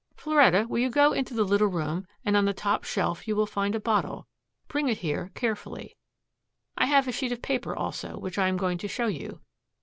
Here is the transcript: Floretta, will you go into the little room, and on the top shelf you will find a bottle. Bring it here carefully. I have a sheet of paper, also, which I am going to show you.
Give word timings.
Floretta, 0.15 0.65
will 0.67 0.79
you 0.79 0.89
go 0.89 1.11
into 1.11 1.35
the 1.35 1.43
little 1.43 1.67
room, 1.67 2.07
and 2.25 2.35
on 2.35 2.45
the 2.45 2.55
top 2.55 2.83
shelf 2.85 3.27
you 3.27 3.35
will 3.35 3.45
find 3.45 3.75
a 3.75 3.79
bottle. 3.79 4.25
Bring 4.67 4.89
it 4.89 4.97
here 4.97 5.29
carefully. 5.35 5.95
I 6.75 6.87
have 6.87 7.07
a 7.07 7.11
sheet 7.11 7.31
of 7.31 7.43
paper, 7.43 7.75
also, 7.75 8.17
which 8.17 8.39
I 8.39 8.47
am 8.47 8.57
going 8.57 8.79
to 8.79 8.87
show 8.87 9.05
you. 9.05 9.41